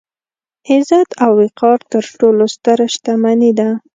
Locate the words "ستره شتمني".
2.55-3.51